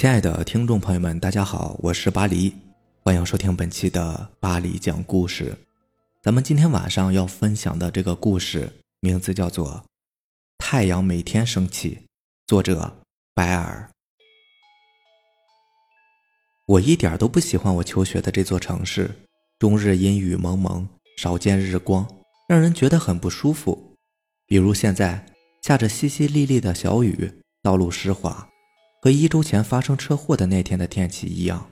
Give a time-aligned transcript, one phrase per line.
[0.00, 2.54] 亲爱的听众朋友们，大家好，我是巴黎，
[3.02, 5.54] 欢迎收听本期的巴黎讲故事。
[6.22, 9.68] 咱们今天晚上要分享的这个故事名字叫做
[10.56, 11.96] 《太阳每天升起》，
[12.46, 12.90] 作者
[13.34, 13.90] 白尔。
[16.64, 19.14] 我一点都不喜欢我求学的这座城市，
[19.58, 22.08] 终日阴雨蒙蒙，少见日光，
[22.48, 23.94] 让人觉得很不舒服。
[24.46, 25.26] 比如现在
[25.60, 27.30] 下着淅淅沥沥的小雨，
[27.62, 28.49] 道路湿滑。
[29.00, 31.66] 和一周前发生车祸的那天的天气一样。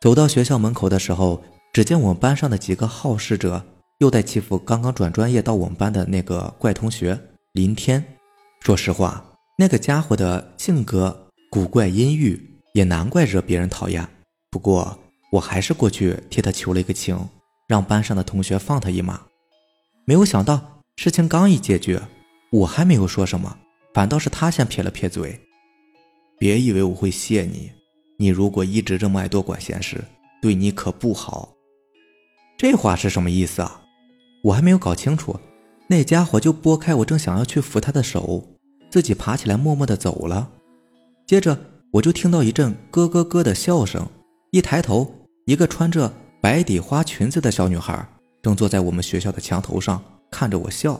[0.00, 1.42] 走到学校门口的时候，
[1.72, 3.64] 只见我们班上的几个好事者
[3.98, 7.18] 又在欺负刚刚转专业到我们班的那个怪同学
[7.52, 8.04] 林天。
[8.60, 9.24] 说实话，
[9.56, 12.40] 那个家伙的性格古怪阴郁，
[12.74, 14.06] 也难怪惹别人讨厌。
[14.50, 14.98] 不过，
[15.30, 17.18] 我还是过去替他求了一个情，
[17.66, 19.20] 让班上的同学放他一马。
[20.04, 22.02] 没有想到，事情刚一解决，
[22.50, 23.56] 我还没有说什么。
[23.94, 25.38] 反倒是他先撇了撇嘴，
[26.38, 27.70] 别以为我会谢你，
[28.18, 30.02] 你如果一直这么爱多管闲事，
[30.40, 31.54] 对你可不好。
[32.56, 33.82] 这话是什么意思啊？
[34.44, 35.38] 我还没有搞清楚。
[35.88, 38.42] 那家伙就拨开我正想要去扶他的手，
[38.88, 40.50] 自己爬起来默默的走了。
[41.26, 41.58] 接着
[41.90, 44.06] 我就听到一阵咯咯咯的笑声，
[44.52, 45.12] 一抬头，
[45.44, 48.08] 一个穿着白底花裙子的小女孩
[48.40, 50.98] 正坐在我们学校的墙头上看着我笑。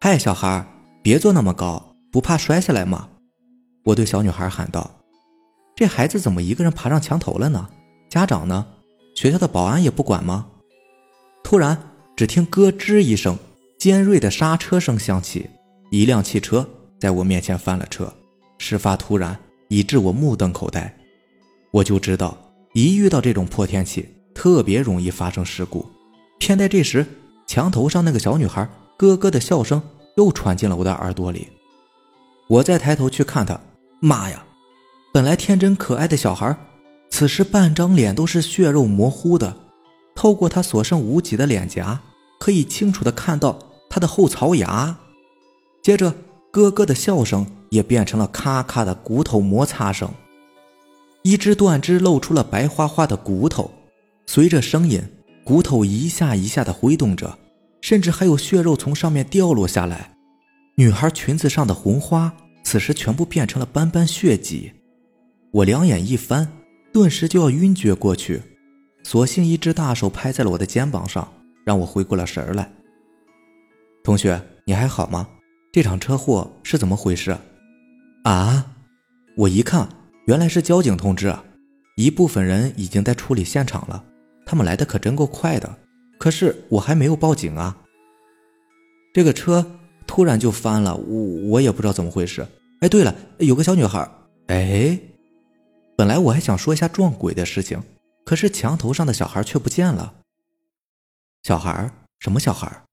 [0.00, 0.64] 嗨，小孩。
[1.02, 3.08] 别坐那么高，不怕摔下来吗？
[3.86, 4.88] 我对小女孩喊道
[5.74, 7.68] ：“这孩子怎么一个人爬上墙头了呢？
[8.08, 8.64] 家长呢？
[9.16, 10.46] 学校的保安也不管吗？”
[11.42, 11.76] 突然，
[12.14, 13.36] 只听咯吱一声，
[13.80, 15.50] 尖锐的刹车声响起，
[15.90, 16.64] 一辆汽车
[17.00, 18.12] 在我面前翻了车。
[18.58, 19.36] 事发突然，
[19.66, 20.96] 以致我目瞪口呆。
[21.72, 22.38] 我就知道，
[22.74, 25.84] 一遇到这种破天气，特别容易发生事故。
[26.38, 27.04] 偏在这时，
[27.48, 29.82] 墙头上那个小女孩咯咯的笑声。
[30.16, 31.48] 又传进了我的耳朵里，
[32.48, 33.58] 我再抬头去看他，
[34.00, 34.44] 妈呀！
[35.12, 36.56] 本来天真可爱的小孩，
[37.10, 39.56] 此时半张脸都是血肉模糊的。
[40.14, 42.00] 透过他所剩无几的脸颊，
[42.38, 43.58] 可以清楚的看到
[43.88, 44.96] 他的后槽牙。
[45.82, 46.14] 接着，
[46.50, 50.10] 咯咯的笑声也变成了咔咔的骨头摩擦声，
[51.22, 53.70] 一只断肢露出了白花花的骨头，
[54.26, 55.02] 随着声音，
[55.44, 57.38] 骨头一下一下的挥动着。
[57.82, 60.14] 甚至还有血肉从上面掉落下来，
[60.76, 62.34] 女孩裙子上的红花
[62.64, 64.72] 此时全部变成了斑斑血迹。
[65.50, 66.50] 我两眼一翻，
[66.92, 68.40] 顿时就要晕厥过去，
[69.02, 71.30] 所幸一只大手拍在了我的肩膀上，
[71.66, 72.72] 让我回过了神来。
[74.02, 75.28] 同学，你还好吗？
[75.72, 77.36] 这场车祸是怎么回事？
[78.24, 78.64] 啊！
[79.36, 79.88] 我一看，
[80.26, 81.34] 原来是交警通知，
[81.96, 84.04] 一部分人已经在处理现场了，
[84.46, 85.78] 他们来的可真够快的。
[86.22, 87.76] 可是我还没有报警啊！
[89.12, 92.46] 这个车突然就翻了，我我也不知道怎么回事。
[92.78, 94.08] 哎，对了，有个小女孩。
[94.46, 94.96] 哎，
[95.96, 97.82] 本来我还想说一下撞鬼的事情，
[98.24, 100.14] 可是墙头上的小孩却不见了。
[101.42, 101.90] 小孩？
[102.20, 102.84] 什么小孩？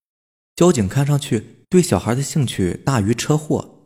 [0.55, 3.85] 交警看上去对小孩的兴趣大于车祸。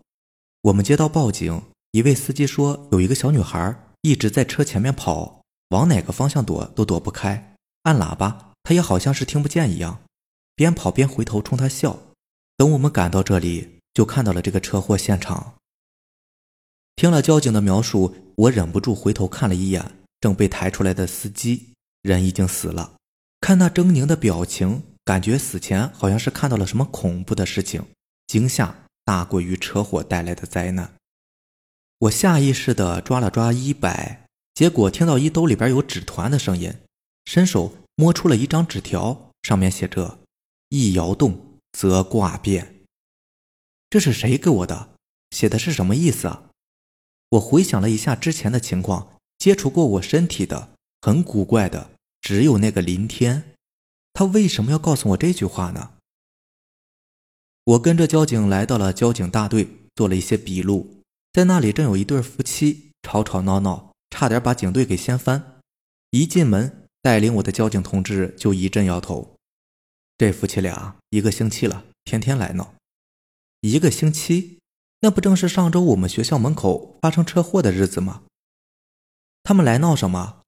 [0.62, 1.62] 我们接到报警，
[1.92, 8.53] 一位司机说有一个小女孩一直在车前面跑，往哪个方向躲都躲不开，按喇叭。
[8.64, 10.02] 他也好像是听不见一样，
[10.56, 12.00] 边跑边回头冲他笑。
[12.56, 15.56] 等我们赶到这里，就看到了这个车祸现场。
[16.96, 19.84] 听了交警的描述，我忍不住回头看了一眼
[20.22, 22.94] 正被抬出来的司机，人已经死了。
[23.42, 27.84] 看那狰狞的表情，感觉死前好像是看到了什么恐怖的事情，
[28.28, 30.94] 惊吓大过于车祸带来的灾难。
[32.00, 36.74] 我下意识地抓了抓衣摆，结果听到衣兜里边有纸团的声音，
[37.26, 37.74] 伸手。
[37.96, 40.20] 摸出了一张纸条，上面写着
[40.70, 42.86] “一摇动则卦变”。
[43.90, 44.96] 这是谁给我的？
[45.32, 46.50] 写的是什么意思啊？
[47.30, 53.56] 我回想了一下之前的情况，接触过我身体的很古怪的，只有那个林天。
[54.14, 55.94] 他为什么要告诉我这句话呢？
[57.64, 61.02] 我跟着交警来到了交警大队，做了一些笔录。
[61.32, 65.62] 在那里正有一对夫妻吵吵闹闹，差点把警队给掀翻。
[66.12, 66.83] 一进门。
[67.04, 69.36] 带领我的交警同志就一阵摇头，
[70.18, 72.76] 这夫妻俩一个星期了，天天来闹。
[73.60, 74.60] 一个星期，
[75.02, 78.24] 那不正是上周我们学校门口发生车祸的日子吗？
[79.44, 80.44] 他们来闹什么？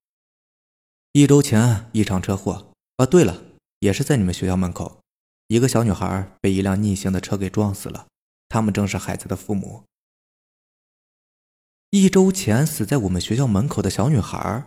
[1.12, 3.44] 一周前一场车祸啊，对了，
[3.80, 5.02] 也是在你们学校门口，
[5.48, 8.08] 一个小女孩被一辆逆行的车给撞死了，
[8.48, 9.84] 他们正是孩子的父母。
[11.90, 14.66] 一周前死在我们学校门口的小女孩。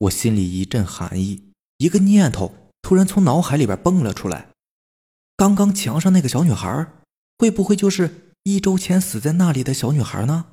[0.00, 4.48] 我心里一阵寒意，一个念头突然从脑海里边蹦了出来：
[5.36, 6.86] 刚刚墙上那个小女孩，
[7.36, 10.46] 会不会就是一周前死在那里的小女孩呢？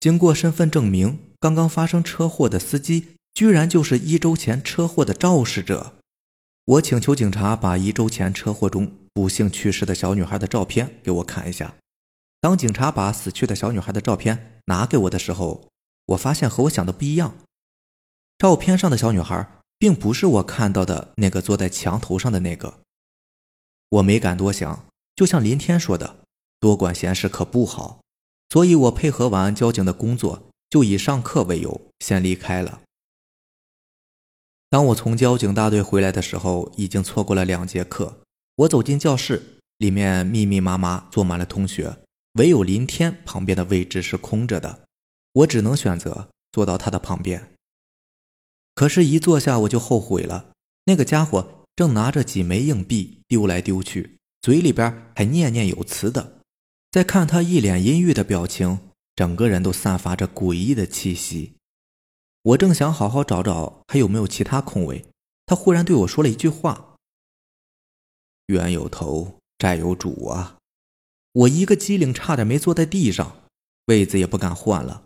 [0.00, 5.96] 经过身份证明，刚刚发生车祸的司机居然就是一周前车祸的肇事者。
[6.64, 11.74] 我请求警察把一周前车祸中不幸去世的小女孩的照片给我看一下。
[12.40, 15.68] 当警察把死去的小女孩的照片拿给我的时候，
[16.06, 17.36] 我发现和我想的不一样。
[18.38, 22.80] 照片上的小女孩并不是我看到的那个坐在墙头上的那个。
[23.88, 26.24] 我没敢多想，就像林天说的，
[26.60, 28.00] 多管闲事可不好。
[28.48, 32.82] 所以我配合完交警的工作，就以上课为由先离开了。
[34.68, 38.20] 当我从交警大队回来的时候，已经错过了两节课。
[38.56, 41.96] 我走进教室，里面密密麻麻坐满了同学，
[42.34, 44.84] 唯有林天旁边的位置是空着的，
[45.32, 47.55] 我只能选择坐到他的旁边。
[48.76, 50.52] 可是，一坐下我就后悔了。
[50.84, 56.40] 那个家伙正拿着几枚硬币丢来丢去，嘴里边还念念有词的。
[56.90, 58.78] 再看他一脸阴郁的表情，
[59.14, 61.54] 整个人都散发着诡异的气息。
[62.42, 65.06] 我正想好好找找还有没有其他空位，
[65.46, 66.96] 他忽然对我说了一句话
[68.48, 70.58] ：“冤有头，债有主啊！”
[71.32, 73.44] 我一个机灵，差点没坐在地上，
[73.86, 75.04] 位子也不敢换了。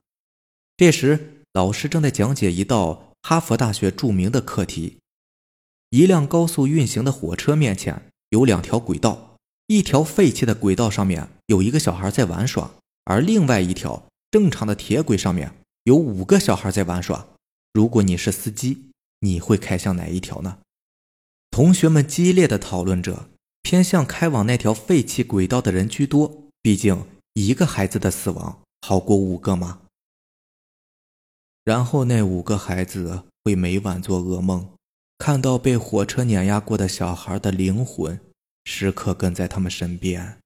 [0.76, 4.98] 这时，老师正在讲解一道哈佛大学著名的课题：
[5.90, 9.36] 一辆高速运行的火车面前有两条轨道。
[9.66, 12.72] 一条废弃的轨道上面有一个小孩在玩耍，
[13.04, 15.52] 而另外一条正常的铁轨上面
[15.84, 17.26] 有五个小孩在玩耍。
[17.72, 20.58] 如果你是司机，你会开向哪一条呢？
[21.50, 23.28] 同学们激烈的讨论着，
[23.62, 26.44] 偏向开往那条废弃轨道的人居多。
[26.62, 29.80] 毕竟一个孩子的死亡好过五个吗？
[31.64, 34.68] 然后那五个孩子会每晚做噩梦，
[35.18, 38.18] 看到被火车碾压过的小孩的灵魂。
[38.64, 40.38] 时刻跟在他们身边。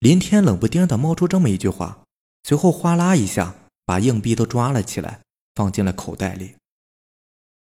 [0.00, 2.02] 林天冷不丁的冒出这么一句话，
[2.42, 3.54] 随后哗啦一下
[3.84, 5.20] 把硬币都抓了起来，
[5.54, 6.54] 放进了口袋里。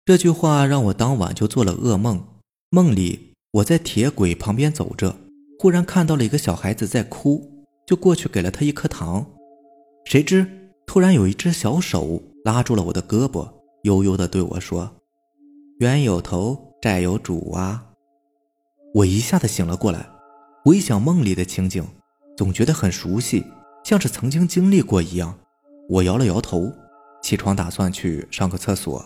[0.06, 2.26] 这句话让我当晚就做了噩梦。
[2.70, 5.14] 梦里我在铁轨旁边走着，
[5.58, 9.30] 忽然看到了一个小孩子在哭，就过去给了他一颗糖。
[10.06, 13.46] 谁知突然有一只小手拉住了我的胳膊，
[13.82, 14.90] 悠悠的对我说
[15.80, 17.84] ：“冤有头，债有主啊。”
[18.94, 20.08] 我一下子醒了过来，
[20.64, 21.86] 回想梦里的情景，
[22.38, 23.44] 总觉得很熟悉，
[23.84, 25.38] 像是曾经经历过一样。
[25.90, 26.72] 我摇了摇头，
[27.22, 29.04] 起床打算去上个厕所。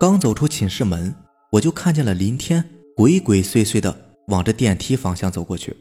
[0.00, 1.14] 刚走出寝室门，
[1.52, 2.62] 我就看见了林天
[2.96, 3.96] 鬼鬼祟祟的
[4.26, 5.76] 往着电梯方向走过去。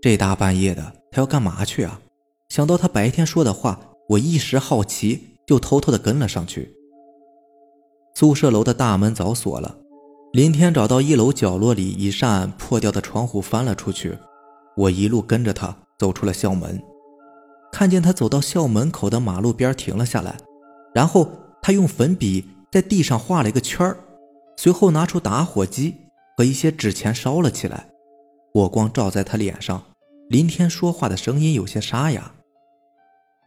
[0.00, 2.00] 这大半夜的，他要干嘛去啊？
[2.48, 6.74] 想到他白天说的话，我一时好奇，就偷偷的跟了上去。
[8.14, 9.76] 宿舍楼的大门早锁了。
[10.32, 14.18] 林天找到一楼角落里一扇破掉的窗户，翻了出去。
[14.76, 16.82] 我一路跟着他走出了校门，
[17.72, 20.36] 看见他走到校门口的马路边停了下来，
[20.94, 21.30] 然后
[21.62, 23.96] 他用粉笔在地上画了一个圈，
[24.58, 25.94] 随后拿出打火机
[26.36, 27.88] 和一些纸钱烧了起来。
[28.52, 29.82] 火光照在他脸上，
[30.28, 32.32] 林天说话的声音有些沙哑：“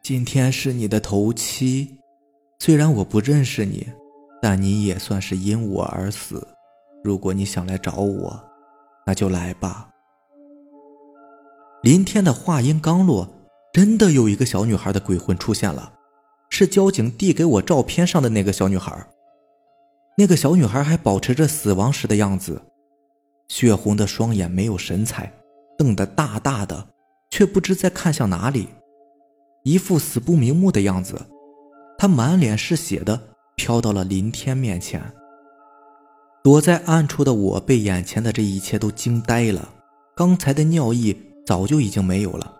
[0.01, 1.99] 今天是你的头七，
[2.59, 3.87] 虽然我不认识你，
[4.41, 6.47] 但你也算是因我而死。”
[7.03, 8.43] 如果你想来找我，
[9.05, 9.89] 那就来吧。
[11.81, 13.25] 林天的话音刚落，
[13.71, 15.93] 真的有一个小女孩的鬼魂出现了，
[16.49, 19.07] 是交警递给我照片上的那个小女孩。
[20.17, 22.61] 那个小女孩还保持着死亡时的样子，
[23.47, 25.31] 血红的双眼没有神采，
[25.77, 26.89] 瞪得大大的，
[27.29, 28.67] 却不知在看向哪里，
[29.63, 31.19] 一副死不瞑目的样子。
[31.97, 33.19] 他满脸是血的
[33.55, 35.01] 飘到了林天面前。
[36.41, 39.67] 躲在暗处的我被眼前的这一切都惊呆了，
[40.15, 42.55] 刚才的尿意早就已经没有了。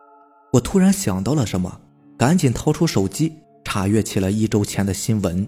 [0.52, 1.80] 我突然想到了什么，
[2.18, 5.48] 赶紧掏出手机查阅起了一周前的新闻。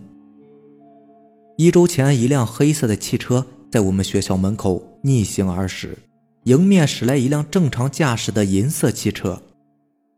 [1.57, 5.97] 一周前，一辆黑色的汽车在我们学校门口逆行而驶，
[6.45, 9.41] 迎面驶来一辆正常驾驶的银色汽车。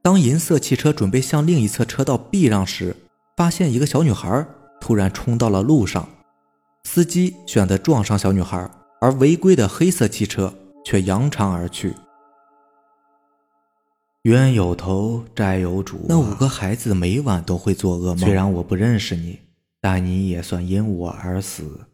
[0.03, 2.93] 当银色汽车准备向另一侧车道避让时，
[3.37, 4.45] 发现一个小女孩
[4.81, 6.09] 突然冲到了路上。
[6.83, 8.69] 司机选择撞上小女孩，
[8.99, 11.93] 而违规的黑色汽车却扬长而去。
[14.23, 16.05] 冤有头，债有主。
[16.09, 18.17] 那五个孩子每晚都会做噩梦。
[18.17, 19.39] 虽然我不认识你，
[19.79, 21.87] 但你也算因我而死。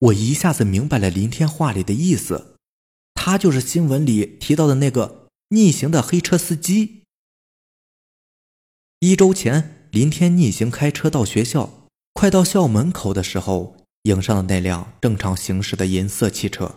[0.00, 2.58] 我一下子明白了林天话里的意思，
[3.14, 7.04] 他就是新闻里提到的那个逆行的黑车司机。
[9.06, 13.76] 一周前，林天逆行开车到学校，快到校门口的时候。
[14.02, 16.74] 迎上了那辆正常行驶的银色汽车，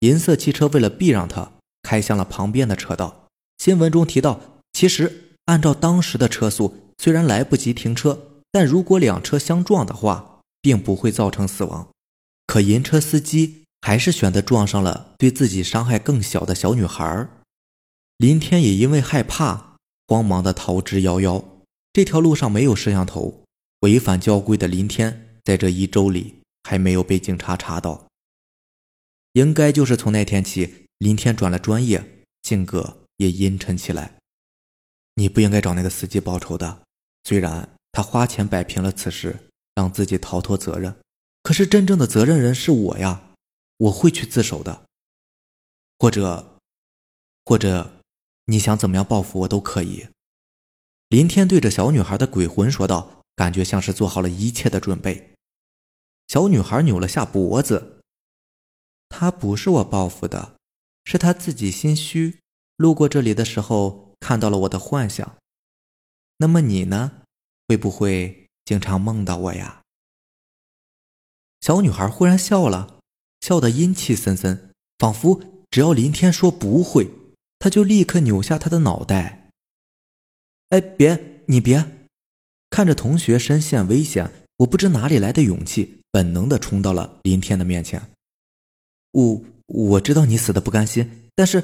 [0.00, 1.52] 银色汽车为了避让他，
[1.84, 3.28] 开向了旁边的车道。
[3.58, 4.40] 新闻中提到，
[4.72, 11.86] 其实按照当时的车速，虽然来不及停车，但如果两车相撞的话，并不会造成死亡。
[12.48, 17.28] 可银车司机还是选择撞上了对自己伤害更小的小女孩。
[18.18, 19.76] 林天也因为害怕，
[20.08, 21.44] 慌忙的逃之夭夭。
[21.92, 23.44] 这条路上没有摄像头，
[23.80, 28.06] 违反交规的林天在这一周里还没有被警察查到。
[29.32, 34.14] 应该就是从那天起，林天转了专业，性格也阴沉起来。
[35.16, 36.82] 你不应该找那个司机报仇的，
[37.24, 40.96] 虽然他花钱摆平了此事，让自己逃脱责任，
[41.42, 43.34] 可是真正的责任人是我呀，
[43.76, 44.86] 我会去自首的。
[45.98, 46.56] 或者，
[47.44, 48.00] 或者，
[48.46, 50.08] 你想怎么样报复我都可以。
[51.12, 55.34] 林天对着小女孩的鬼魂说道，感觉像是做好了一切的准备。
[56.26, 58.00] 小女孩扭了下脖子。
[59.10, 60.54] 他不是我报复的，
[61.04, 62.38] 是他自己心虚，
[62.78, 65.36] 路过这里的时候看到了我的幻想。
[66.38, 67.12] 那么你呢？
[67.68, 69.82] 会不会经常梦到我呀？
[71.60, 73.00] 小女孩忽然笑了，
[73.42, 77.10] 笑得阴气森森，仿佛只要林天说不会，
[77.58, 79.41] 他就立刻扭下他的脑袋。
[80.72, 81.42] 哎，别！
[81.44, 81.84] 你别！
[82.70, 88.00] 看着同学身陷危险，我不知哪里来的勇气，本能的冲到了林天的面前。
[89.10, 91.62] 我我知道你死的不甘心，但是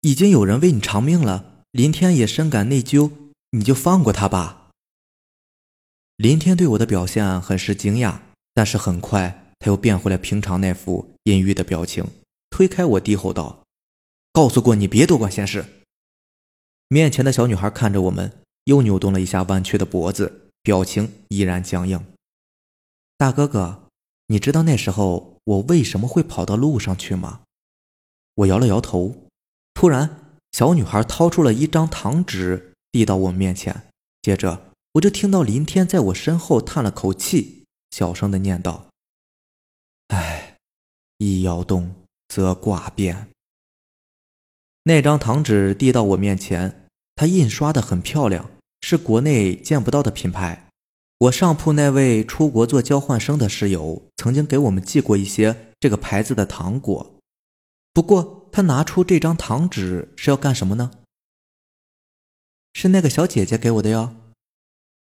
[0.00, 3.10] 已经有人为你偿命了，林天也深感内疚，
[3.50, 4.70] 你就放过他吧。
[6.16, 8.20] 林天对我的表现很是惊讶，
[8.54, 12.06] 但是很快他又变回了平常那副阴郁的表情，
[12.48, 13.66] 推开我，低吼道
[14.32, 15.62] ：“告诉过你别多管闲事。”
[16.88, 18.32] 面前的小女孩看着我们。
[18.66, 22.04] 又扭动了一下弯曲的脖子，表情依然僵硬。
[23.16, 23.88] 大哥哥，
[24.26, 27.42] 你知道那时候我为什么会跑到路上去吗？
[28.34, 29.28] 我摇了摇头。
[29.72, 33.84] 突然，小女孩掏出了一张糖纸，递到我面前。
[34.20, 38.86] 接着，我就听到林天在我身后叹了口气，小声的念道
[40.08, 40.56] ：“哎，
[41.18, 41.94] 一摇动
[42.26, 43.28] 则卦变。”
[44.84, 48.50] 那张糖纸递到我面前，它印刷的很漂亮。
[48.88, 50.68] 是国内见不到的品牌。
[51.18, 57.16] 我上铺那位出国做交换生的室友曾经给我们寄过一些这个牌子的糖果。
[57.92, 60.92] 不过他拿出这张糖纸是要干什么呢？
[62.74, 64.14] 是那个小姐姐给我的哟。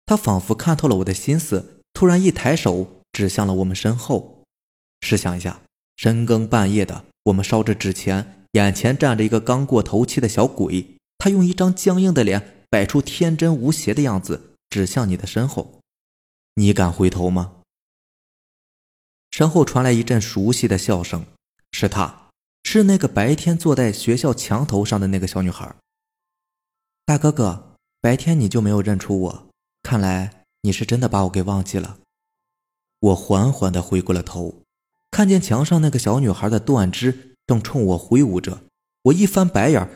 [0.06, 4.44] 他仿佛看透了我的心思，突然一抬手指向了我们身后。
[5.02, 5.60] 试想一下，
[5.98, 12.53] 深更半夜的，我们烧着纸钱，眼前站着一个刚过头七的小鬼，他用一张僵硬的脸。
[12.74, 15.78] 摆出天真无邪的样子，指向你的身后，
[16.56, 17.62] 你敢回头吗？
[19.30, 21.24] 身后传来一阵熟悉的笑声，
[21.70, 22.30] 是她，
[22.64, 25.72] 是那个白天坐在学校墙头上的那个小女孩。
[27.06, 29.46] 大哥哥，白天你就没有认出我，
[29.84, 32.00] 看来你是真的把我给忘记了。
[32.98, 34.62] 我缓缓的回过了头，
[35.12, 38.64] 看见墙上那个小女孩的断肢正冲我挥舞着，
[39.02, 39.88] 我一翻白眼，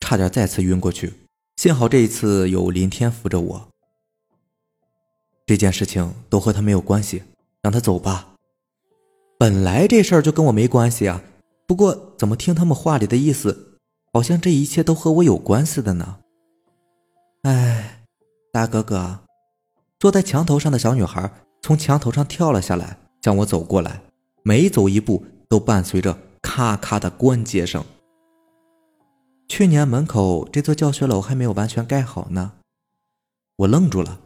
[0.00, 1.14] 差点再次晕过去。
[1.56, 3.68] 幸好这一次有林天扶着我。
[5.46, 7.22] 这件事情都和他没有关系，
[7.62, 8.34] 让他走吧。
[9.38, 11.22] 本来这事儿就跟我没关系啊，
[11.66, 13.78] 不过怎么听他们话里的意思，
[14.12, 16.18] 好像这一切都和我有关似的呢？
[17.42, 18.02] 哎，
[18.52, 19.20] 大哥哥，
[19.98, 21.30] 坐在墙头上的小女孩
[21.62, 24.02] 从墙头上跳了下来，向我走过来，
[24.42, 27.82] 每走一步都伴随着咔咔的关节声。
[29.48, 32.52] 去年门口这座教学楼还没有完全盖好呢，
[33.56, 34.20] 我愣住了。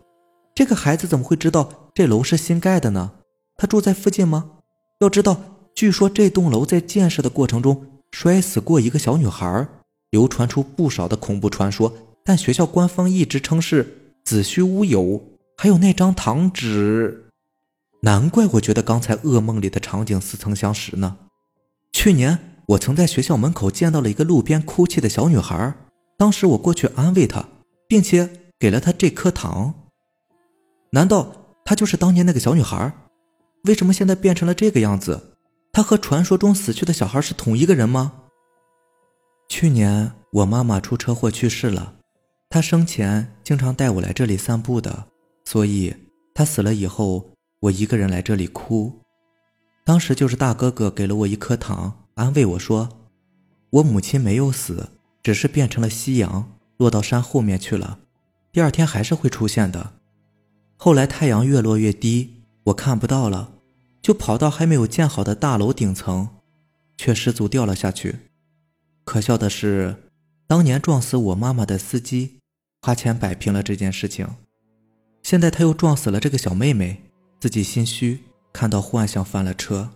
[0.55, 3.13] 这个孩子怎么会知道这楼是新盖的呢？
[3.57, 4.53] 他住在附近吗？
[5.01, 5.39] 要知道，
[5.75, 9.69] 据说这栋楼在建设的过程中摔死过一个小女孩，
[10.11, 11.93] 流传出不少的恐怖传说。
[12.25, 15.23] 但学校官方一直称是子虚乌有。
[15.59, 17.29] 还有那张糖纸，
[18.01, 21.19] 难怪我觉得刚才噩梦里的场景似曾相识呢。
[21.93, 22.50] 去年。
[22.71, 25.75] 我曾在学校门口见到了一个路边哭泣的小女孩，
[26.17, 27.45] 当时我过去安慰她，
[27.89, 29.75] 并且给了她这颗糖。
[30.93, 32.93] 难道她就是当年那个小女孩？
[33.65, 35.35] 为什么现在变成了这个样子？
[35.73, 38.13] 她和传说中死去的小孩是同一个人吗？
[39.49, 41.95] 去年我妈妈出车祸去世了，
[42.51, 45.07] 她生前经常带我来这里散步的，
[45.45, 45.93] 所以
[46.33, 47.31] 她死了以后，
[47.63, 49.01] 我一个人来这里哭。
[49.85, 52.00] 当时就是大哥哥给了我一颗糖。
[52.21, 53.09] 安慰我说
[53.71, 54.91] ：“我母亲没有死，
[55.23, 58.01] 只是变成了夕阳，落到山后面去了。
[58.53, 59.95] 第二天还是会出现的。
[60.77, 63.55] 后来太阳越落越低，我看不到了，
[64.03, 66.29] 就跑到还没有建好的大楼顶层，
[66.99, 68.19] 却失足掉了下去。
[69.05, 69.97] 可笑的是，
[70.47, 72.41] 当年撞死我妈妈的司机，
[72.83, 74.29] 花钱摆平了这件事情。
[75.23, 77.03] 现在他又撞死了这个小妹妹，
[77.41, 79.91] 自己心虚，看到幻象翻了车。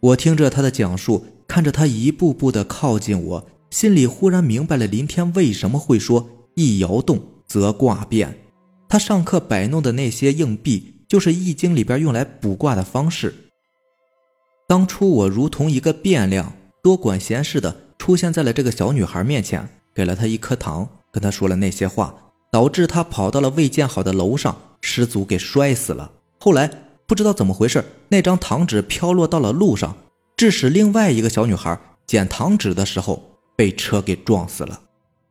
[0.00, 8.38] 我听着他的讲述，看着他一步步的靠近我，心里忽然明白了林天为什么会说“一摇动则卦变”。
[8.88, 13.34] 他上课摆弄的那些硬币，就是《易经》里边用来卜卦的方式。
[14.68, 22.14] 当初我如同一个变量，多管闲事的出现在了这个小女孩面前，给了她一颗糖，跟她说了那些话，
[22.52, 26.12] 导致她跑到了未建好的楼上，失足给摔死了。
[26.38, 26.70] 后来。
[27.08, 29.96] 不知道怎么回事，那张糖纸飘落到了路上，
[30.36, 34.82] 致使另外一个小女孩捡糖纸的时候被车给撞死了。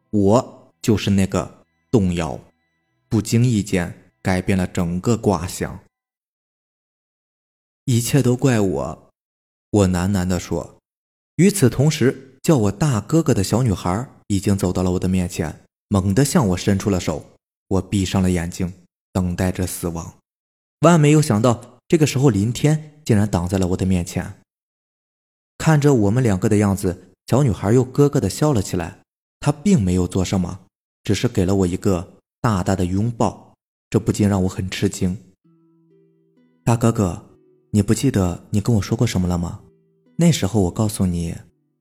[0.10, 2.40] 我就是那个动摇，
[3.08, 5.80] 不经意间改变了整个卦象。
[7.86, 9.10] 一切都怪我，
[9.70, 10.80] 我喃喃地说。
[11.36, 17.24] 与此同时，叫我大哥哥的小女孩已经走到了我的面前，猛地向我伸出了手。
[17.68, 18.74] 我闭上了眼睛，
[19.14, 20.17] 等待着死亡。
[20.82, 24.36] 万没有想到，这个时候林天竟然挡在了我的面前。
[25.58, 29.00] 看着我们两个的样子，小女孩又咯咯的笑了起来。
[29.40, 30.60] 她并没有做什么，
[31.04, 33.54] 只是给了我一个大大的拥抱，
[33.90, 35.18] 这不禁让我很吃惊。
[36.64, 37.24] 大哥哥，
[37.72, 39.62] 你不记得你跟我说过什么了吗？
[40.18, 41.36] 那时候我告诉你，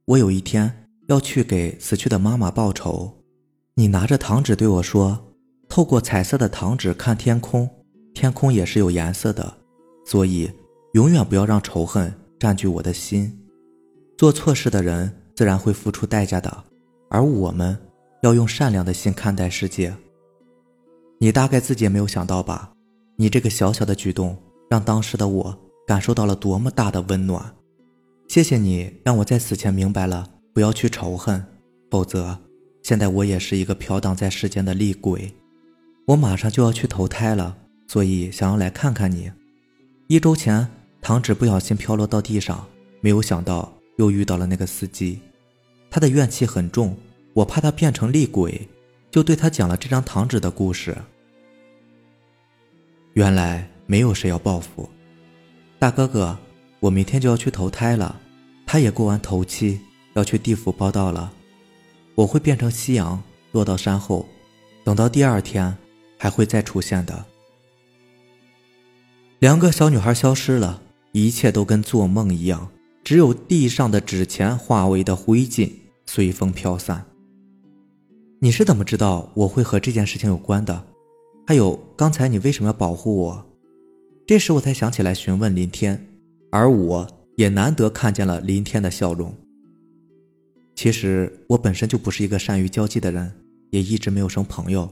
[0.07, 3.23] 我有一天要去给死去的妈妈报仇。
[3.75, 5.35] 你拿着糖纸对我说
[5.69, 7.69] ：“透过彩色的糖纸看天空。”
[8.17, 9.59] 天空也是有颜色的，
[10.07, 10.51] 所以
[10.95, 13.31] 永远不要让仇恨占据我的心。
[14.17, 16.65] 做错事的人自然会付出代价的，
[17.11, 17.79] 而我们
[18.23, 19.95] 要用善良的心看待世界。
[21.19, 22.73] 你大概自己也没有想到吧？
[23.17, 24.35] 你这个小小的举动，
[24.71, 27.55] 让当时的我感受到了多么大的温暖。
[28.29, 31.45] 谢谢你让我在死前明白了不要去仇恨，
[31.91, 32.39] 否则
[32.83, 35.35] 现在我也是一个飘荡在世间的厉鬼。
[36.07, 37.59] 我马上就要去投胎了。
[37.87, 39.31] 所以想要来看看你。
[40.09, 40.67] 一周前，
[41.01, 42.67] 糖纸不小心飘落到地上，
[43.01, 45.21] 没有想到又遇到了那个司机。
[45.91, 46.97] 他的怨气很重，
[47.33, 48.69] 我怕他变成厉鬼，
[49.11, 50.97] 就对他讲了这张糖纸的故事。
[53.15, 54.89] 原来没有谁要报复，
[55.79, 56.37] 大哥哥，
[56.81, 58.21] 我明天就要去投胎了。
[58.67, 59.81] 他也过完头七，
[60.15, 61.33] 要去地府报道了。
[62.15, 63.23] 我会变成夕阳，
[63.53, 64.27] 落到山后，
[64.85, 65.77] 等到第二天，
[66.19, 67.25] 还会再出现的。
[69.39, 70.81] 两个小女孩消失了，
[71.13, 72.71] 一切都跟做梦一样，
[73.05, 75.71] 只有地上的纸钱化为的灰烬
[76.07, 77.05] 随风飘散。
[78.41, 80.87] 你是怎么知道我会和这件事情有关的？
[81.47, 83.47] 还有刚才你为什么要保护我？
[84.27, 86.09] 这时我才想起来询问林天，
[86.51, 89.35] 而我也难得看见了林天的笑容。
[90.75, 93.31] 其实我本身就不是一个善于交际的人，
[93.69, 94.91] 也一直没有生朋友。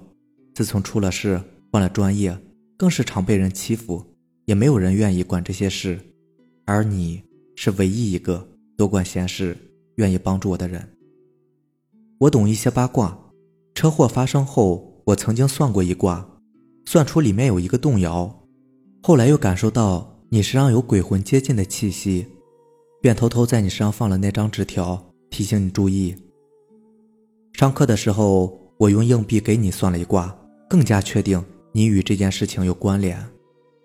[0.54, 1.40] 自从出了事
[1.72, 2.38] 换了专业，
[2.76, 4.04] 更是常被人欺负。
[4.46, 5.98] 也没有人愿意管这些事，
[6.64, 7.22] 而你
[7.57, 9.57] 是唯一一个多管闲事、
[9.96, 10.87] 愿意帮助我的人。
[12.18, 13.18] 我懂一些八卦，
[13.74, 16.26] 车祸发生后，我曾经算过一卦，
[16.85, 18.46] 算出里面有一个动摇。
[19.02, 22.26] 后来又感受到你身上有鬼魂接近的气息，
[23.00, 26.14] 便偷偷在你身上放了那张纸条，提醒你注意。
[27.52, 30.37] 上课的时候，我用硬币给你算了一卦，
[30.68, 33.18] 更加确定你与这件事情有关联。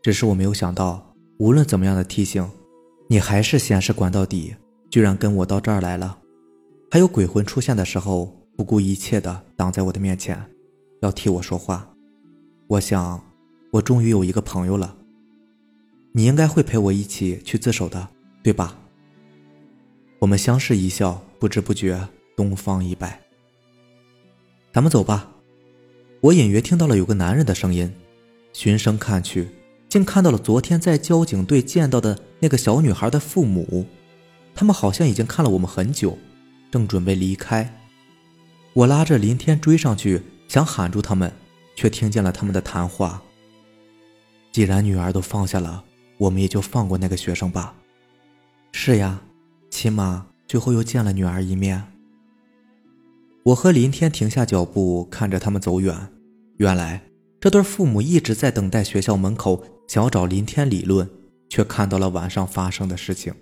[0.02, 2.50] 只是我没有想到，无论怎么样的提醒，
[3.08, 4.56] 你还是先是管到底，
[4.90, 6.18] 居然跟我到这儿来了。
[6.92, 10.44] 还有鬼魂出现的时候，不顾一切的挡在我的面前，
[11.02, 11.88] 要替我说话。
[12.68, 13.22] 我想，
[13.72, 14.96] 我终于有一个朋友了。
[16.12, 18.08] 你应该会陪我一起去自首的，
[18.42, 18.78] 对吧？
[20.18, 23.22] 我们相视一笑，不知不觉东方已白。
[24.74, 25.32] 咱们走吧。
[26.22, 27.94] 我隐约听到了有个男人的声音，
[28.54, 29.48] 循声看去。
[29.90, 33.86] 竟看到了昨天在交警队见到的那个小女孩的父母，
[34.54, 36.16] 他们好像已经看了我们很久，
[36.70, 37.76] 正准备离开。
[38.74, 41.34] 我拉着林天追上去，想喊住他们，
[41.76, 43.20] 却听见了他们的谈话。
[44.52, 45.84] 既然女儿都放下了，
[46.18, 47.74] 我们也就放过那个学生吧。
[48.72, 49.20] 是呀，
[49.72, 51.84] 起码最后又见了女儿一面。
[53.42, 55.96] 我和林天停下脚步，看着他们走远。
[56.58, 57.02] 原来
[57.40, 59.64] 这对父母一直在等待学校门口。
[59.90, 61.10] 想找林天理论，
[61.50, 63.34] 却看到了晚上发生的事情。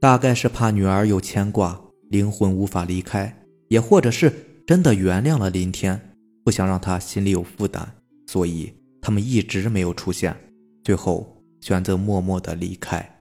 [0.00, 1.80] 大概是怕女儿有牵挂，
[2.10, 4.32] 灵魂无法离开，也或者是
[4.66, 7.88] 真的原谅了林天，不想让他心里有负担，
[8.26, 10.36] 所以他们一直没有出现，
[10.82, 13.20] 最后选择默默的离开。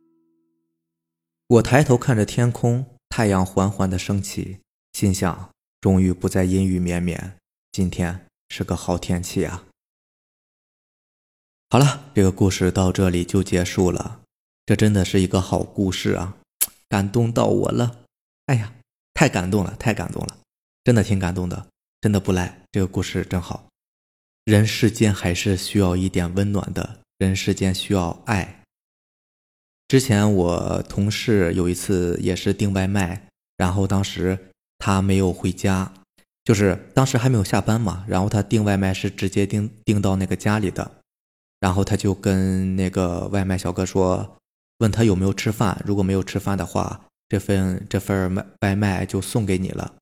[1.49, 4.57] 我抬头看着天空，太阳缓缓的升起，
[4.93, 7.33] 心想：终于不再阴雨绵绵，
[7.71, 9.63] 今天是个好天气啊。
[11.69, 14.19] 好了，这个故事到这里就结束了。
[14.65, 16.35] 这真的是一个好故事啊，
[16.89, 18.03] 感动到我了。
[18.47, 18.73] 哎呀，
[19.13, 20.37] 太感动了，太感动了，
[20.83, 21.67] 真的挺感动的，
[22.01, 22.61] 真的不赖。
[22.73, 23.69] 这个故事真好。
[24.43, 28.65] 人世间还是需要一点温暖的，人世间需要爱。
[29.87, 35.93] 之前我同事有一次也是订外卖，然后当时他没有回家，
[36.43, 40.91] 就是当时还没有下班嘛，然后他订外卖是直接订订到那个家里的，
[41.59, 44.37] 然后他就跟那个外卖小哥说，
[44.79, 49.93] 问他有没有吃饭，如果没有吃饭的话，这份这份外外卖就送给你了。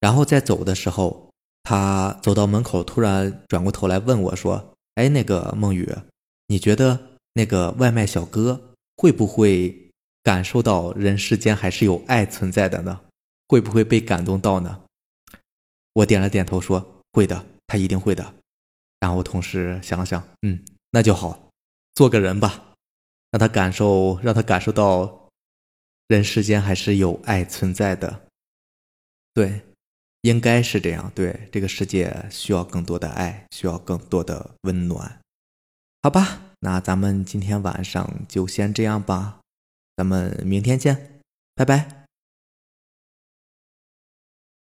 [0.00, 1.30] 然后在走的时候，
[1.62, 5.92] 他走到门口，突然转过头来问我说：“哎，那个梦雨，
[6.46, 6.98] 你觉得
[7.34, 8.64] 那个外卖小哥？”
[9.00, 9.92] 会不会
[10.24, 12.98] 感受到人世间还是有爱存在的呢？
[13.46, 14.80] 会不会被感动到呢？
[15.98, 18.34] 我点了点头说会的，他一定会的。
[19.00, 21.50] 然后我同事想了想，嗯，那就好，
[21.94, 22.72] 做个人吧，
[23.32, 25.28] 让他感受，让他感受到
[26.06, 28.28] 人世间还是有爱存在的。
[29.34, 29.62] 对，
[30.20, 31.10] 应该是这样。
[31.16, 35.18] 对，这个世界需要更多的爱，需要更多的温暖。
[36.02, 36.42] 好吧。
[36.60, 39.38] 那咱们今天晚上就先这样吧，
[39.96, 41.20] 咱们明天见，
[41.54, 41.97] 拜拜。